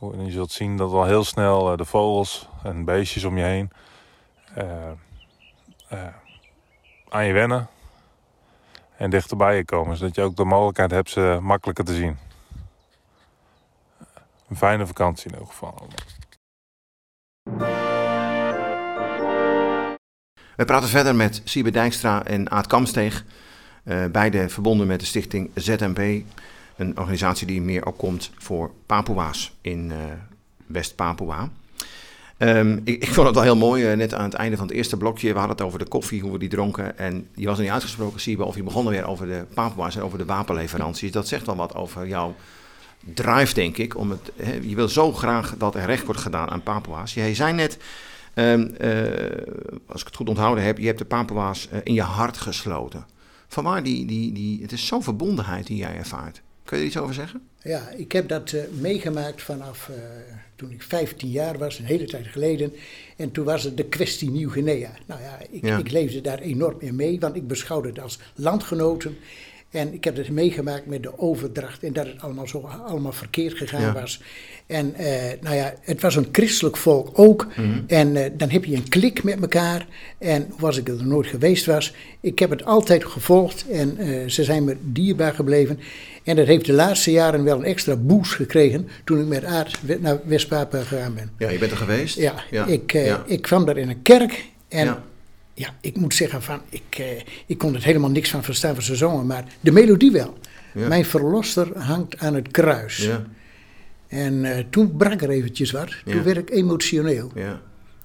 [0.00, 3.44] en je zult zien dat al heel snel eh, de vogels en beestjes om je
[3.44, 3.70] heen
[4.54, 4.90] eh,
[5.88, 6.14] eh,
[7.08, 7.68] aan je wennen
[8.96, 9.96] en dichterbij je komen.
[9.96, 12.18] Zodat je ook de mogelijkheid hebt ze makkelijker te zien.
[14.48, 15.88] Een fijne vakantie in ieder geval.
[20.56, 23.24] We praten verder met Siebe Dijkstra en Aad Kamsteeg.
[23.84, 26.24] eh, beide verbonden met de stichting ZMP.
[26.76, 29.98] Een organisatie die meer opkomt voor Papua's in eh,
[30.66, 31.50] West-Papua.
[32.36, 34.96] Ehm, ik, vond het wel heel mooi, eh, net aan het einde van het eerste
[34.96, 35.32] blokje.
[35.32, 36.98] We hadden het over de koffie, hoe we die dronken.
[36.98, 40.02] En je was er niet uitgesproken, Siebe, of je begon weer over de Papua's en
[40.02, 41.12] over de wapenleveranties.
[41.12, 42.34] Dat zegt wel wat over jouw
[43.14, 43.96] drive, denk ik.
[43.96, 47.14] Om het, je wil zo graag dat er recht wordt gedaan aan Papua's.
[47.14, 47.78] Jij zei net,
[48.34, 48.90] ehm, eh,
[49.86, 53.06] als ik het goed onthouden heb, je hebt de Papua's in je hart gesloten.
[53.48, 56.42] Vanwaar die, die, die, het is zo'n verbondenheid die jij ervaart.
[56.66, 57.40] Kun je er iets over zeggen?
[57.62, 59.94] Ja, ik heb dat eh, meegemaakt vanaf eh,
[60.56, 62.72] toen ik 15 jaar was, een hele tijd geleden.
[63.16, 64.90] En toen was het de kwestie Nieuw-Guinea.
[65.06, 65.78] Nou ja ik, Ja.
[65.78, 69.16] ik leefde daar enorm in mee, want ik beschouwde het als landgenoten.
[69.70, 73.54] En ik heb het meegemaakt met de overdracht en dat het allemaal zo allemaal verkeerd
[73.56, 73.92] gegaan Ja.
[73.92, 74.20] was.
[74.66, 77.46] En eh, nou ja, het was een christelijk volk ook.
[77.56, 77.80] Mhm.
[77.86, 79.86] En dan heb je een klik met elkaar.
[80.18, 83.96] En was ik er nooit geweest was, ik heb het altijd gevolgd en
[84.30, 85.78] ze zijn me dierbaar gebleven.
[86.26, 89.78] En dat heeft de laatste jaren wel een extra boost gekregen toen ik met Aard
[90.00, 91.30] naar West-Papua gegaan ben.
[91.38, 92.16] Ja, je bent er geweest.
[92.16, 93.22] Ja, Ik, eh, ja.
[93.26, 95.02] ik kwam daar in een kerk en Ja.
[95.54, 95.68] ja.
[95.80, 97.06] ik moet zeggen van, ik, eh,
[97.46, 100.38] ik kon er helemaal niks van verstaan van ze zongen, maar de melodie wel.
[100.74, 100.88] Ja.
[100.88, 102.96] Mijn verlosser hangt aan het kruis.
[102.96, 103.24] Ja,
[104.08, 105.90] En eh, toen brak er eventjes wat.
[106.04, 106.12] Ja.
[106.12, 107.30] Toen werd ik emotioneel.
[107.34, 107.60] ja.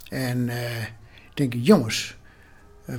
[0.09, 2.17] En ik denk, jongens,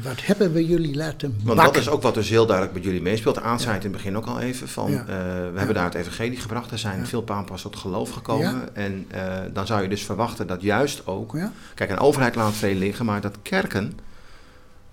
[0.03, 1.65] wat hebben we jullie laten Want bakken?
[1.65, 3.41] dat is ook wat dus heel duidelijk bij jullie meespeelt.
[3.41, 4.69] Aan zei het in het begin ook al even.
[4.69, 4.99] Van, Ja.
[5.01, 5.07] eh,
[5.53, 6.71] we hebben daar het evangelie gebracht.
[6.71, 7.07] Er zijn Ja.
[7.07, 8.45] veel papa's tot geloof gekomen.
[8.55, 8.69] Ja.
[8.73, 11.33] En eh, dan zou je dus verwachten dat juist ook...
[11.37, 11.53] Ja?
[11.75, 13.05] Kijk, een overheid laat veel liggen.
[13.07, 13.93] Maar dat kerken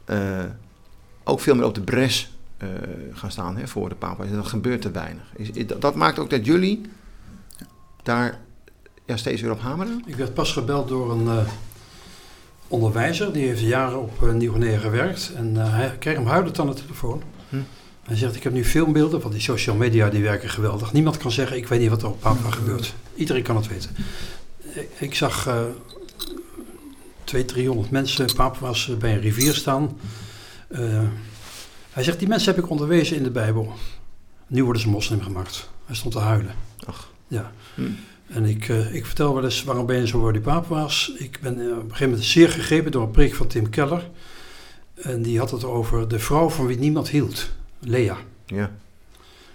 [0.06, 0.44] eh,
[1.24, 2.68] ook veel meer op de bres eh,
[3.14, 4.28] gaan staan hè, voor de papa's.
[4.28, 5.24] En dat gebeurt te weinig.
[5.36, 6.82] Is, is- dat maakt ook dat jullie
[8.04, 8.40] daar
[9.06, 10.04] ja, steeds weer op hameren?
[10.06, 11.38] Ik werd pas gebeld door een eh,
[12.70, 13.34] onderwijzer.
[13.34, 15.32] Die heeft jaren op uh, Nieuw-Guinea gewerkt.
[15.36, 17.22] En eh, hij kreeg hem huilend aan de telefoon.
[17.50, 17.56] Hm.
[18.04, 20.94] Hij zegt, ik heb nu filmbeelden, want die social media die werken geweldig.
[20.94, 22.94] Niemand kan zeggen, ik weet niet wat er op Papua gebeurt.
[23.16, 23.96] Iedereen kan het weten.
[24.74, 25.64] Ik, ik zag eh
[27.30, 29.98] 200, 300 mensen, Papua's, eh, bij een rivier staan.
[30.68, 31.04] Eh,
[31.92, 33.74] hij zegt, die mensen heb ik onderwezen in de Bijbel.
[34.48, 35.70] Nu worden ze moslim gemaakt.
[35.86, 36.56] Hij stond te huilen.
[36.86, 37.12] Ach.
[37.28, 37.52] Ja.
[37.76, 37.82] Hm.
[38.30, 41.12] En ik, eh, ik vertel wel eens, waarom ben je zo die Papua's?
[41.18, 44.10] Ik ben eh, op een gegeven moment zeer gegrepen door een preek van Tim Keller.
[44.96, 47.50] En die had het over de vrouw van wie niemand hield.
[47.80, 48.18] Lea.
[48.46, 48.72] Ja,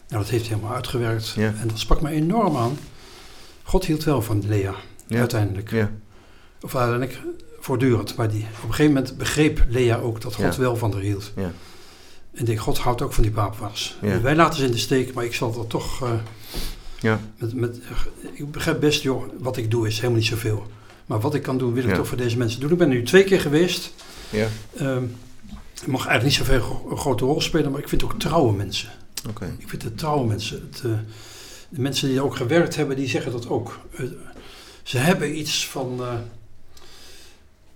[0.08, 1.28] Nou, dat heeft hij helemaal uitgewerkt.
[1.36, 1.54] Ja.
[1.60, 2.78] En dat sprak me enorm aan.
[3.62, 4.74] God hield wel van Lea,
[5.06, 5.70] ja, uiteindelijk.
[5.70, 5.90] ja,
[6.60, 7.20] Of uiteindelijk
[7.60, 8.16] voortdurend.
[8.16, 11.32] Maar die, op een gegeven moment begreep Lea ook dat God wel van haar hield.
[11.36, 11.52] ja.
[12.32, 13.96] En ik denk, God houdt ook van die papa's.
[14.02, 14.20] Ja.
[14.20, 16.02] Wij laten ze in de steek, maar ik zal er toch...
[16.02, 16.12] eh,
[17.04, 17.20] Ja.
[17.38, 17.78] met, met,
[18.32, 20.66] ik begrijp best, joh, wat ik doe is helemaal niet zoveel.
[21.06, 21.96] Maar wat ik kan doen, wil ik Ja.
[21.96, 22.70] toch voor deze mensen doen.
[22.70, 23.92] Ik ben er nu twee keer geweest.
[24.30, 24.48] ja.
[24.76, 25.04] Ehm,
[25.82, 28.88] ik mag eigenlijk niet zoveel een grote rol spelen, maar ik vind ook trouwe mensen.
[29.28, 29.54] Oké.
[29.58, 30.68] Ik vind het trouwe mensen.
[30.70, 30.90] Het, eh,
[31.68, 33.78] de mensen die ook gewerkt hebben, die zeggen dat ook.
[33.96, 34.04] Eh,
[34.82, 35.96] ze hebben iets van...
[36.00, 36.12] eh,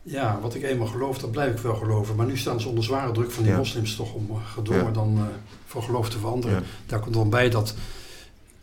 [0.03, 2.17] ja, wat ik eenmaal geloof, dat blijf ik wel geloven.
[2.17, 3.59] Maar nu staan ze onder zware druk van die Ja.
[3.59, 4.91] moslims toch om gedwongen Ja.
[4.91, 5.29] dan
[5.67, 6.63] van geloof te veranderen.
[6.87, 7.75] Daar komt dan bij dat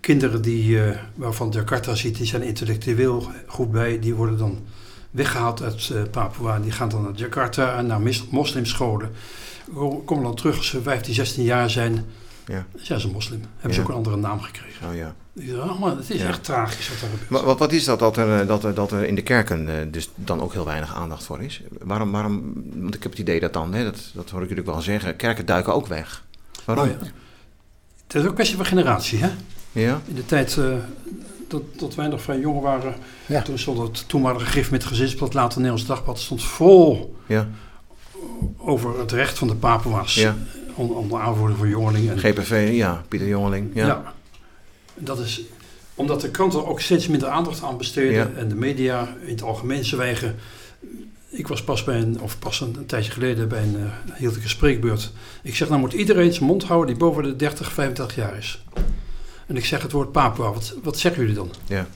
[0.05, 4.63] kinderen die, eh, waarvan Jakarta ziet, die zijn intellectueel goed bij, die worden dan
[5.11, 6.59] weggehaald uit eh, Papua.
[6.59, 9.11] Die gaan dan naar Jakarta en naar mis- moslimscholen.
[9.73, 12.05] Ko- Komen dan terug als ze 15, 16 jaar zijn.
[12.47, 12.65] Ja.
[12.75, 13.41] Zijn ze moslim.
[13.53, 13.81] Hebben ze Ja.
[13.85, 14.87] ook een andere naam gekregen.
[14.89, 15.15] Oh, ja.
[15.35, 16.27] Zeg, oh man, het is Ja.
[16.27, 17.29] echt tragisch wat er gebeurt.
[17.29, 19.69] Maar wat, wat is dat dat er, eh, dat, er, dat er in de kerken
[19.79, 21.61] eh, dus dan ook heel weinig aandacht voor is?
[21.81, 24.63] Waarom, waarom want ik heb het idee dat dan, hè, dat, dat hoor ik jullie
[24.63, 26.23] wel zeggen, kerken duiken ook weg.
[26.65, 26.85] Waarom?
[26.85, 26.97] Oh ja.
[28.07, 29.19] Het is ook een kwestie van generatie.
[29.19, 29.29] Hè?
[29.81, 30.01] Ja?
[30.07, 30.73] In de tijd eh,
[31.47, 32.93] dat, dat wij nog vrij jong waren,
[33.25, 33.41] Ja.
[33.41, 37.47] toen stond het toenmalige gif met gezinsblad, later Nederlands Dagblad, stond vol Ja,
[38.57, 40.15] over het recht van de Papua's.
[40.15, 40.35] ja.
[40.75, 42.11] Onder, onder aanvoering van jongelingen.
[42.11, 43.71] En, GPV, ja, Pieter Jongeling.
[43.73, 43.85] Ja.
[43.87, 44.13] ja.
[44.95, 45.41] Dat is
[45.95, 48.29] omdat de kranten er ook steeds minder aandacht aan besteden Ja.
[48.37, 50.35] en de media in het algemeen zwijgen.
[51.29, 54.35] Ik was pas bij een, of pas een, een tijdje geleden bij een, eh, hield
[54.35, 55.11] ik een spreekbeurt.
[55.43, 58.63] Ik zeg, nou moet iedereen zijn mond houden die boven de 30, 35 jaar is.
[59.45, 61.49] En ik zeg het woord Papua, wat, wat zeggen jullie dan?
[61.67, 61.87] Ja.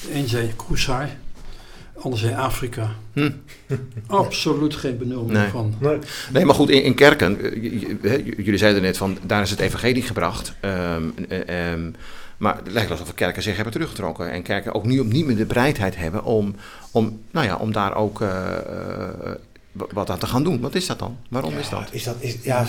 [0.00, 1.08] De een zei Koesai,
[1.94, 2.90] de ander zei Afrika.
[3.12, 3.30] Hm.
[4.06, 5.48] Absoluut geen benul meer Nee.
[5.48, 5.74] van.
[5.78, 5.98] Nee.
[6.32, 7.40] Nee, maar goed, in, in kerken,
[8.02, 10.54] eh, jullie zeiden net van, daar is het evangelie gebracht.
[10.60, 11.90] Ehm, eh, ehm,
[12.36, 14.30] maar het lijkt alsof kerken zich hebben teruggetrokken.
[14.30, 16.54] En kerken ook nu niet meer de bereidheid hebben om,
[16.90, 19.34] om, nou ja, om daar ook eh, eh,
[19.74, 20.60] wat aan te gaan doen.
[20.60, 21.16] Wat is dat dan?
[21.28, 21.88] Waarom is dat?
[21.90, 22.66] Is dat is, ja,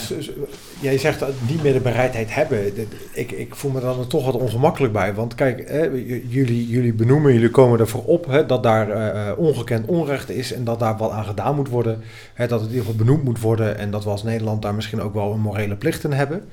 [0.79, 2.73] jij zegt dat niet meer de bereidheid hebben.
[3.11, 5.13] Ik, ik voel me dan er toch wat ongemakkelijk bij.
[5.13, 5.83] Want kijk, hè,
[6.27, 10.53] jullie, jullie benoemen, jullie komen ervoor op hè, dat daar eh, eh, ongekend onrecht is
[10.53, 12.01] en dat daar wat aan gedaan moet worden.
[12.33, 14.75] Hè, dat het in ieder geval benoemd moet worden en dat we als Nederland daar
[14.75, 16.43] misschien ook wel een morele plicht in hebben.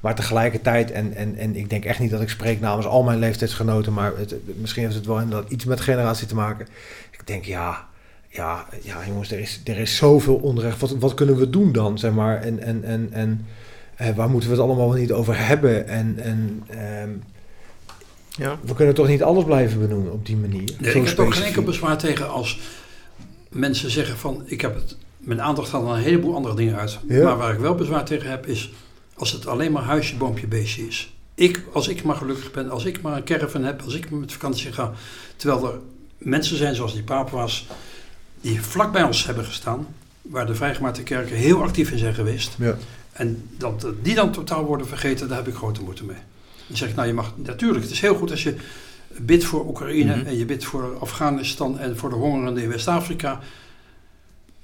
[0.00, 3.18] Maar tegelijkertijd, en, en, en ik denk echt niet dat ik spreek namens al mijn
[3.18, 6.66] leeftijdsgenoten, maar het, misschien heeft het wel inderdaad iets met generatie te maken.
[7.10, 7.87] Ik denk, ja,
[8.38, 10.80] ja, ja jongens, er is, er is zoveel onrecht.
[10.80, 12.40] Wat, wat kunnen we doen dan, zeg maar?
[12.42, 13.46] En, en, en, en
[13.96, 15.88] eh, waar moeten we het allemaal wel niet over hebben?
[15.88, 17.10] En, en ehm,
[18.36, 18.58] Ja.
[18.62, 20.70] we kunnen toch niet alles blijven benoemen op die manier?
[20.78, 22.60] Nee, Zo ik heb ook geen enkel bezwaar tegen als
[23.50, 26.98] mensen zeggen van ik heb het, mijn aandacht gaat aan een heleboel andere dingen uit.
[27.08, 27.24] Ja.
[27.24, 28.72] Maar waar ik wel bezwaar tegen heb is
[29.14, 31.12] als het alleen maar huisje, boompje, beestje is.
[31.34, 34.32] Ik, als ik maar gelukkig ben, als ik maar een caravan heb, als ik met
[34.32, 34.92] vakantie ga.
[35.36, 35.78] Terwijl er
[36.18, 37.66] mensen zijn zoals die Papua's
[38.40, 39.86] die vlak bij ons hebben gestaan.
[40.22, 42.54] Waar de vrijgemaakte kerken heel actief in zijn geweest.
[42.58, 42.76] Ja.
[43.12, 46.16] En dat die dan totaal worden vergeten, daar heb ik grote moeite mee.
[46.66, 48.54] Dan zeg ik, nou je mag, natuurlijk, het is heel goed als je
[49.16, 50.26] bidt voor Oekraïne Mhm.
[50.26, 53.40] en je bidt voor Afghanistan en voor de hongerenden in West-Afrika.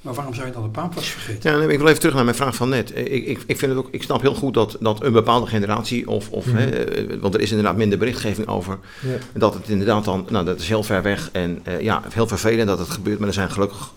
[0.05, 1.51] Maar waarom zou je dan de Papua's vergeten?
[1.53, 2.91] Ja, nee, ik wil even terug naar mijn vraag van net.
[2.97, 6.09] Ik, ik, ik, vind het ook, ik snap heel goed dat, dat een bepaalde generatie,
[6.09, 6.57] of, of, Mhm.
[6.57, 9.17] hè, eh, want er is inderdaad minder berichtgeving over, Ja.
[9.33, 12.69] dat het inderdaad dan, nou dat is heel ver weg en eh, ja, heel vervelend
[12.69, 13.93] dat het gebeurt, maar er zijn gelukkig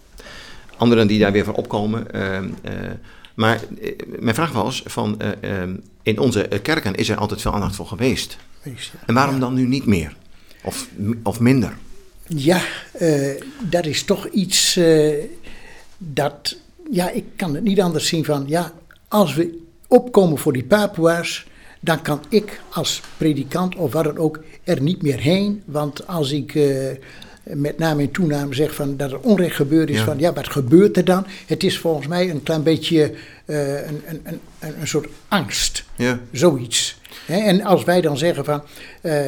[0.77, 2.11] anderen die daar weer van opkomen.
[2.13, 2.71] Ehm, eh,
[3.33, 7.41] Maar eh, mijn vraag was: van, eh, ehm, in onze eh, kerken is er altijd
[7.41, 8.37] veel aandacht voor geweest.
[8.61, 8.99] Wees, ja.
[9.05, 10.15] En waarom dan nu niet meer?
[10.63, 10.87] Of,
[11.23, 11.73] of minder?
[12.27, 15.13] Ja, eh, dat is toch iets eh,
[15.97, 16.55] dat,
[16.91, 18.73] ja, ik kan het niet anders zien van, ja,
[19.07, 21.45] als we opkomen voor die Papua's,
[21.79, 25.63] dan kan ik als predikant of wat dan ook er niet meer heen.
[25.65, 26.89] Want als ik eh,
[27.43, 30.03] met name en toename zeg van dat er onrecht gebeurd is, Ja.
[30.03, 31.25] van ja, wat gebeurt er dan?
[31.45, 33.13] Het is volgens mij een klein beetje
[33.45, 34.39] eh, een, een, een,
[34.79, 35.83] een, soort angst.
[35.95, 36.99] Ja, Zoiets.
[37.27, 38.63] En als wij dan zeggen van
[39.01, 39.21] eh,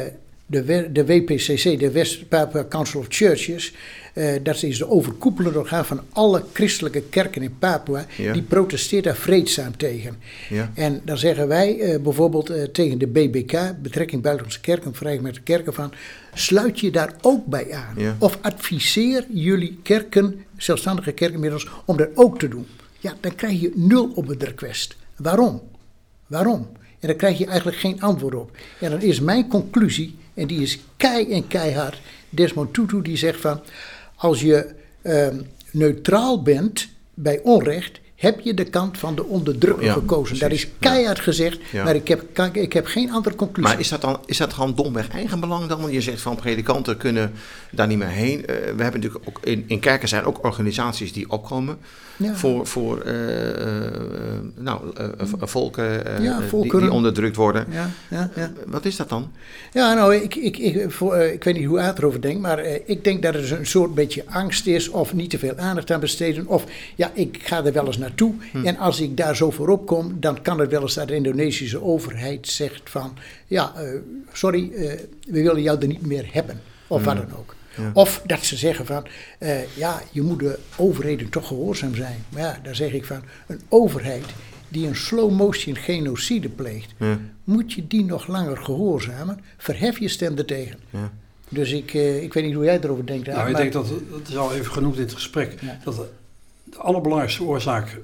[0.46, 3.74] de, de WPCC, de West Papua Council of Churches,
[4.14, 8.32] eh, dat is de overkoepelende orgaan van alle christelijke kerken in Papua, Ja.
[8.32, 10.16] die protesteert daar vreedzaam tegen.
[10.48, 15.26] ja, En dan zeggen wij eh, bijvoorbeeld eh, tegen de BBK, Betrekking Buitenlandse Kerken, Vereniging
[15.26, 15.92] met de Kerken, van
[16.34, 17.94] sluit je daar ook bij aan?
[17.96, 18.16] Ja.
[18.18, 22.66] Of adviseer jullie kerken, zelfstandige kerken inmiddels, om dat ook te doen?
[22.98, 24.96] Ja, dan krijg je nul op het request.
[25.16, 25.62] Waarom?
[26.26, 26.68] Waarom?
[27.00, 28.56] En dan krijg je eigenlijk geen antwoord op.
[28.80, 33.40] En dan is mijn conclusie, en die is kei en keihard, Desmond Tutu die zegt
[33.40, 33.60] van,
[34.20, 39.92] als je ehm, neutraal bent bij onrecht, heb je de kant van de onderdrukker Ja,
[39.92, 40.38] gekozen.
[40.38, 41.84] Dat is keihard gezegd, Ja.
[41.84, 43.70] maar ik heb, kan- ik heb geen andere conclusie.
[43.72, 45.90] Maar is dat, dan, is dat gewoon domweg eigenbelang dan?
[45.92, 47.32] Je zegt van predikanten kunnen
[47.70, 48.46] daar niet meer heen.
[48.46, 51.78] Eh, we hebben natuurlijk ook in, in kerken zijn ook organisaties die opkomen
[52.32, 54.80] voor, voor eh, eh, nou,
[55.40, 56.04] volken
[56.60, 57.66] die, die onderdrukt worden.
[57.70, 58.52] Ja, ja, ja.
[58.66, 59.32] Wat is dat dan?
[59.72, 63.04] Ja, nou, ik, ik, ik, voor, ik weet niet hoe Aad erover denkt, maar ik
[63.04, 66.46] denk dat het een soort beetje angst is of niet te veel aandacht aan besteden.
[66.46, 66.64] Of
[66.96, 70.42] ja, ik ga er wel eens naartoe en als ik daar zo voorop kom, dan
[70.42, 73.88] kan het wel eens dat de Indonesische overheid zegt van, ja, eh,
[74.32, 74.92] sorry, eh,
[75.26, 76.60] we willen jou er niet meer hebben.
[76.86, 77.54] Of wat dan ook.
[77.76, 77.90] Ja.
[77.94, 79.06] Of dat ze zeggen van,
[79.38, 82.24] eh, ja, je moet de overheden toch gehoorzaam zijn.
[82.28, 84.24] Maar ja, daar zeg ik van, een overheid
[84.68, 89.40] die een slow motion genocide pleegt, Ja, moet je die nog langer gehoorzamen?
[89.56, 90.78] Verhef je stem ertegen.
[90.90, 91.12] ja.
[91.48, 93.26] Dus ik, eh, ik weet niet hoe jij erover denkt.
[93.26, 95.78] Nou, ik maar- denk dat, dat is al even genoemd in het gesprek, Ja.
[95.84, 96.06] dat
[96.70, 98.00] de, allerbelangrijkste oorzaak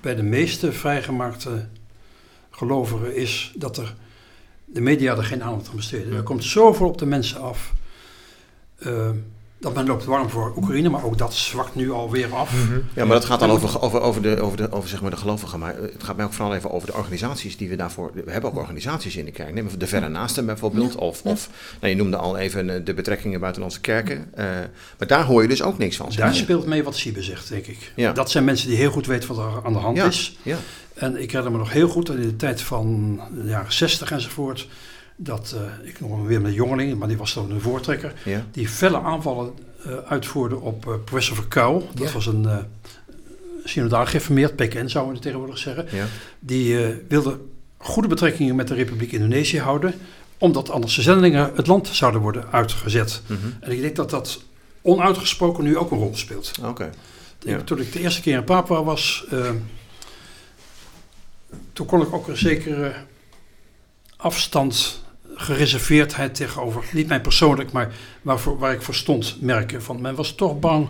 [0.00, 1.68] bij de meeste vrijgemaakte
[2.50, 3.94] gelovigen is dat er
[4.64, 6.16] de media er geen aandacht aan besteden.
[6.16, 7.72] Er komt zoveel op de mensen af.
[8.78, 9.10] eh,
[9.64, 12.52] dat men loopt warm voor Oekraïne, maar ook dat zwakt nu alweer af.
[12.94, 15.16] Ja, maar dat gaat dan over, over, over, de, over, de, over zeg maar de
[15.16, 15.58] gelovigen.
[15.58, 18.10] Maar eh, het gaat mij ook vooral even over de organisaties die we daarvoor...
[18.24, 19.54] We hebben ook organisaties in de kerk.
[19.54, 20.94] Neem de Verre Naasten bijvoorbeeld.
[20.94, 21.48] Of, of
[21.80, 24.26] nou, je noemde al even eh, de betrekkingen buitenlandse kerken.
[24.34, 24.44] Eh,
[24.98, 26.08] maar daar hoor je dus ook niks van.
[26.16, 27.92] Daar speelt mee wat Siebe zegt, denk ik.
[27.96, 28.12] Ja.
[28.12, 30.38] Dat zijn mensen die heel goed weten wat er aan de hand Ja, is.
[30.42, 30.56] ja,
[30.94, 34.10] En ik herinner me nog heel goed dat in de tijd van de jaren 60
[34.12, 34.68] enzovoort,
[35.16, 38.46] dat eh, ik nog weer met een jongeling, maar die was dan een voortrekker, ja.
[38.50, 39.52] die felle aanvallen
[39.84, 41.88] eh, uitvoerde op eh, professor Verkuil.
[41.94, 42.12] Dat Ja.
[42.14, 42.56] was een uh,
[43.64, 45.86] synodaal gereformeerd, PKN we het tegenwoordig zeggen.
[45.90, 46.06] ja.
[46.40, 46.76] Die
[47.08, 47.38] wilde
[47.78, 49.94] goede betrekkingen met de Republiek Indonesië houden,
[50.38, 53.22] omdat anders de zendelingen het land zouden worden uitgezet.
[53.26, 53.38] Mhm.
[53.60, 54.42] En ik denk dat dat
[54.82, 56.52] onuitgesproken nu ook een rol speelt.
[56.62, 56.84] Oké.
[56.84, 57.62] Ik- Ja.
[57.62, 59.24] Toen ik de eerste keer in Papua was,
[61.72, 62.92] toen kon ik ook een zekere
[64.16, 65.03] afstand,
[65.34, 67.92] gereserveerdheid tegenover, niet mij persoonlijk, maar
[68.22, 69.82] waarvoor, waar ik voor stond, merken.
[69.82, 70.88] Van men was toch bang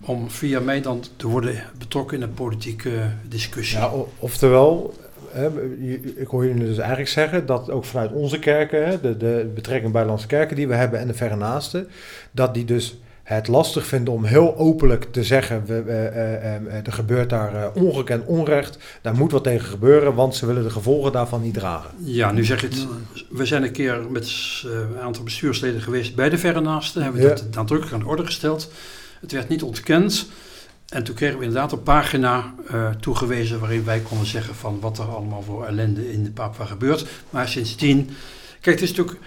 [0.00, 3.78] om via mij dan te worden betrokken in een politieke discussie.
[3.78, 4.94] Ja, oftewel,
[6.16, 10.28] ik hoor jullie dus eigenlijk zeggen dat ook vanuit onze kerken, de, de betrekking buitenlandse
[10.28, 11.88] kerken die we hebben en de verre naasten,
[12.30, 16.86] dat die dus het lastig vinden om heel openlijk te zeggen, we, we, eh, eh,
[16.86, 20.70] er gebeurt daar eh, ongekend onrecht, daar moet wat tegen gebeuren, want ze willen de
[20.70, 21.90] gevolgen daarvan niet dragen.
[21.98, 22.86] Ja, nu zeg je het.
[23.28, 24.24] We zijn een keer met
[24.64, 27.02] eh, een aantal bestuursleden geweest bij de Verre Naasten.
[27.02, 27.34] Hebben we Ja.
[27.34, 28.70] dat nadrukkelijk aan de orde gesteld.
[29.20, 30.26] Het werd niet ontkend.
[30.88, 34.98] En toen kregen we inderdaad een pagina eh, toegewezen waarin wij konden zeggen van wat
[34.98, 37.06] er allemaal voor ellende in de Papua gebeurt.
[37.30, 38.10] Maar sindsdien,
[38.60, 39.18] kijk, het is natuurlijk.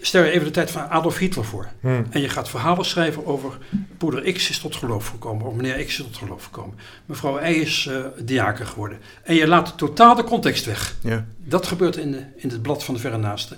[0.00, 1.68] Stel je even de tijd van Adolf Hitler voor.
[1.80, 2.02] Hm.
[2.10, 3.58] En je gaat verhalen schrijven over
[3.98, 6.78] poeder X is tot geloof gekomen, of meneer X is tot geloof gekomen.
[7.06, 8.98] Mevrouw Y is eh diaken geworden.
[9.22, 10.96] En je laat totaal de context weg.
[11.02, 11.26] Ja.
[11.44, 13.56] Dat gebeurt in, de, in het blad van de Verre Naaste.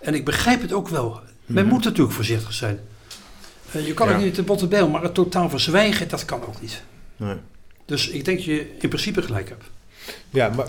[0.00, 1.20] En ik begrijp het ook wel.
[1.46, 1.74] Men Mhm.
[1.74, 2.80] moet natuurlijk voorzichtig zijn.
[3.72, 4.14] Eh, je kan Ja.
[4.14, 6.82] ook niet de botte bijl, maar het totaal verzwijgen, dat kan ook niet.
[7.16, 7.34] Nee.
[7.84, 9.64] Dus ik denk dat je in principe gelijk hebt.
[10.30, 10.66] Ja, maar,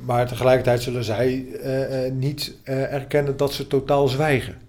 [0.00, 4.62] maar tegelijkertijd zullen zij eh, eh, niet eh, erkennen dat ze totaal zwijgen.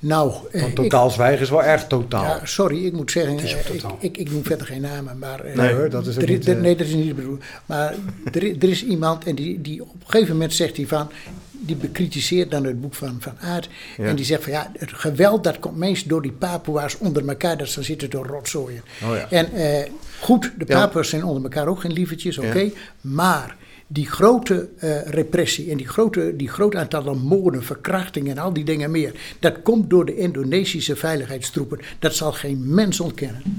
[0.00, 2.22] Nou, Want ik- totaal zwijgen is wel erg totaal.
[2.24, 5.44] ja, sorry, ik moet zeggen, ik, ik, ik noem verder geen namen, maar...
[5.54, 6.46] Nee hoor, dat is er, niet...
[6.46, 7.42] nee, dat is niet bedoeld.
[7.66, 7.94] Maar
[8.32, 11.10] er, er is iemand en die, die op een gegeven moment zegt hij van...
[11.58, 13.68] die bekritiseert dan het boek van Van Aert.
[13.96, 14.04] Ja.
[14.04, 17.56] En die zegt van ja, het geweld dat komt meest door die Papua's onder elkaar.
[17.58, 18.82] Dat ze zitten te rotzooien.
[19.04, 19.30] Oh ja.
[19.30, 19.90] En eh,
[20.20, 20.64] goed, de.
[20.64, 22.70] Papua's zijn onder elkaar ook geen lievertjes, oké.
[23.00, 23.56] Maar
[23.90, 28.64] die grote eh, repressie en die grote, die grote aantallen moorden, verkrachtingen en al die
[28.64, 29.12] dingen meer.
[29.38, 31.80] Dat komt door de Indonesische veiligheidstroepen.
[31.98, 33.57] Dat zal geen mens ontkennen.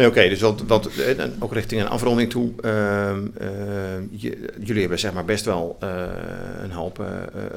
[0.00, 2.50] Nee, oké, dus wat, wat, eh, ook richting een afronding toe.
[2.60, 3.48] ehm, eh,
[4.60, 6.02] jullie hebben zeg maar best wel eh,
[6.62, 7.04] een hoop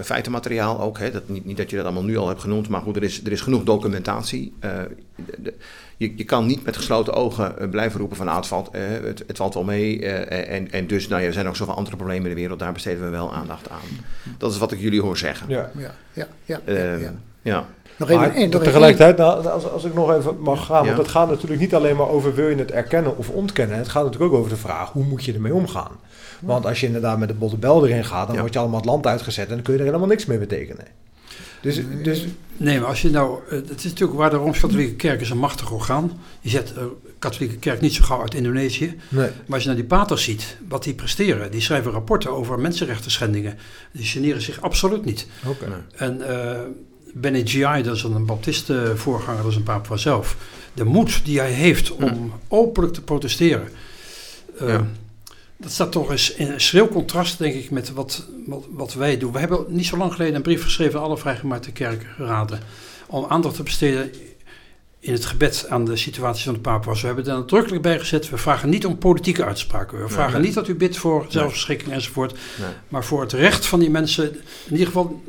[0.02, 1.00] feitenmateriaal ook.
[1.00, 1.12] Hè?
[1.12, 3.22] Dat, niet, niet dat je dat allemaal nu al hebt genoemd, maar goed, er is,
[3.26, 4.54] er is genoeg documentatie.
[4.60, 4.70] Eh,
[5.16, 5.54] de- de-
[5.98, 9.38] je, je kan niet met gesloten ogen blijven roepen van ah, het, valt, het, het
[9.38, 10.02] valt wel mee.
[10.06, 12.60] eh, en, en dus, nou ja, er zijn ook zoveel andere problemen in de wereld,
[12.60, 14.06] daar besteden we wel aandacht aan.
[14.38, 15.50] Dat is wat ik jullie hoor zeggen.
[15.50, 15.72] Ja.
[15.78, 16.60] Ja, ja, ja.
[16.66, 17.14] ja, Ehm, ja.
[17.42, 17.66] ja.
[17.98, 20.82] Nog even, Maar en nog even tegelijkertijd, nou, als, als ik nog even mag gaan,
[20.82, 20.86] Ja.
[20.86, 23.78] want het gaat natuurlijk niet alleen maar over wil je het erkennen of ontkennen.
[23.78, 25.92] Het gaat natuurlijk ook over de vraag, hoe moet je ermee omgaan?
[26.42, 28.42] Want als je inderdaad met de botte bel erin gaat, dan Ja.
[28.42, 30.86] word je allemaal het land uitgezet en dan kun je er helemaal niks mee betekenen.
[31.62, 32.26] Dus, dus
[32.58, 35.38] Nee, maar als je nou, eh, het is natuurlijk waar de Rooms-Katholieke Kerk is een
[35.38, 36.12] machtig orgaan.
[36.42, 38.96] Je zet de katholieke kerk niet zo gauw uit Indonesië.
[39.10, 39.30] nee.
[39.46, 43.12] Maar als je naar die paters ziet, wat die presteren, die schrijven rapporten over mensenrechten
[43.12, 43.58] schendingen.
[43.92, 45.28] Die generen zich absoluut niet.
[45.48, 45.66] Oké.
[45.96, 46.60] En eh
[47.14, 50.36] Benny G.I., dat is een baptistenvoorganger, dat is een papa zelf.
[50.74, 53.68] De moed die hij heeft om openlijk te protesteren.
[54.60, 54.88] eh, Ja.
[55.58, 59.18] Dat staat toch eens in een schril contrast, denk ik, met wat, wat, wat wij
[59.18, 59.32] doen.
[59.32, 62.60] We hebben niet zo lang geleden een brief geschreven aan alle vrijgemaakte kerkraden.
[63.08, 64.12] Om aandacht te besteden
[65.00, 67.00] in het gebed aan de situatie van de papa's.
[67.02, 68.30] We hebben daar nadrukkelijk bij gezet.
[68.30, 70.02] We vragen niet om politieke uitspraken.
[70.02, 70.42] We vragen nee.
[70.46, 72.32] niet dat u bidt voor zelfverschikking enzovoort.
[72.60, 72.70] Nee.
[72.88, 74.34] Maar voor het recht van die mensen,
[74.66, 75.22] in ieder geval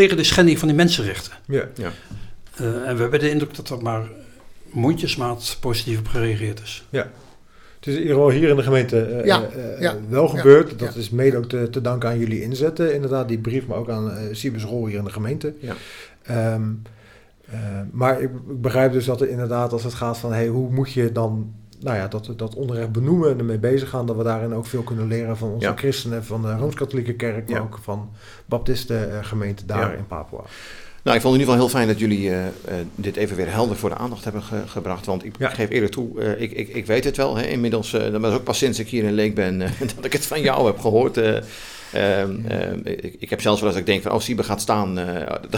[0.00, 1.32] tegen de schending van die mensenrechten.
[1.46, 1.68] Ja.
[2.56, 4.08] Eh, en we hebben de indruk dat er maar
[4.70, 6.84] mondjesmaat positief op gereageerd is.
[6.90, 10.36] Het is in ieder geval hier in de gemeente eh, Ja, eh, ja, wel ja,
[10.36, 10.78] gebeurd.
[10.78, 11.00] Dat ja.
[11.00, 12.94] is mede ook te, te danken aan jullie inzetten.
[12.94, 15.54] Inderdaad, die brief, maar ook aan eh Siebes rol hier in de gemeente.
[15.58, 15.74] Ja.
[16.22, 16.62] Ehm,
[17.50, 17.58] eh,
[17.90, 20.92] maar ik, ik begrijp dus dat er inderdaad, als het gaat van hey, hoe moet
[20.92, 24.54] je dan nou ja, dat, dat onrecht benoemen en ermee bezig gaan, dat we daarin
[24.54, 25.74] ook veel kunnen leren van onze Ja.
[25.76, 27.62] christenen, van de Rooms-Katholieke Kerk, maar Ja.
[27.64, 28.10] ook van
[28.46, 29.96] Baptistengemeente daar Ja.
[29.98, 30.40] in Papua.
[31.02, 32.52] Nou, ik vond het in ieder geval heel fijn dat jullie eh, eh,
[32.94, 35.06] dit even weer helder voor de aandacht hebben ge- gebracht.
[35.06, 35.48] Want ik Ja.
[35.48, 37.36] geef eerlijk toe, eh, ik, ik, ik weet het wel.
[37.36, 40.04] Hè, inmiddels, eh dat was ook pas sinds ik hier in Leek ben, eh, dat
[40.04, 41.20] ik het van jou heb gehoord.
[41.92, 42.20] Eh.
[42.20, 44.60] Ehm, ehm, ik, ik heb zelfs wel eens dat ik denk van, oh, Siebe gaat
[44.60, 44.98] staan.
[44.98, 45.06] eh,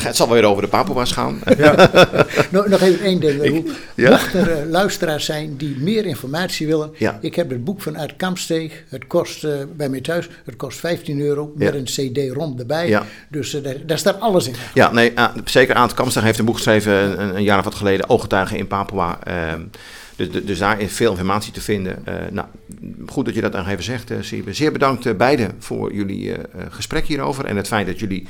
[0.03, 1.41] het zal wel weer over de Papua's gaan.
[2.51, 3.43] Nog, nog even één ding.
[3.43, 4.11] Ik- Hoe- ja?
[4.11, 6.91] Mocht er eh, luisteraars zijn die meer informatie willen.
[6.99, 7.19] Ja.
[7.21, 8.83] Ik heb het boek van Uit Kampsteeg.
[8.89, 10.29] Het kost eh, bij mij thuis.
[10.45, 11.53] Het kost 15 euro.
[11.57, 11.79] Met Ja.
[11.79, 12.89] een cd-rom erbij.
[12.89, 13.03] Ja.
[13.31, 14.55] Dus eh, daar, daar staat alles in.
[14.75, 15.13] Ja, nee,
[15.45, 18.67] zeker Aad Kamstag heeft een boek geschreven een, een jaar of wat geleden, Ooggetuigen in
[18.67, 19.19] Papua.
[19.25, 19.61] Ehm,
[20.17, 22.07] dus, dus- dus daar is veel informatie te vinden.
[22.07, 22.47] Eh, nou,
[23.07, 24.53] goed dat je dat nog even zegt, eh Siebe.
[24.53, 27.45] Zeer bedankt eh, beiden voor jullie eh, gesprek hierover.
[27.45, 28.27] En het feit dat jullie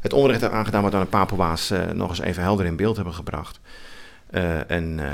[0.00, 3.14] het onrecht hebben aangedaan wat aan de Papua's nog eens even helder in beeld hebben
[3.14, 3.60] gebracht.
[4.30, 5.10] Eh, en eh,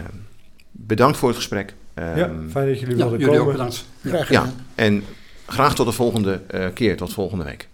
[0.70, 1.74] bedankt voor het gesprek.
[1.94, 3.52] Ehm, ja, fijn dat jullie Ja, wilden jullie ook komen.
[3.52, 3.84] bedankt.
[4.00, 4.24] Ja.
[4.28, 5.04] Ja, en
[5.46, 7.68] graag tot de volgende eh, keer, tot volgende week.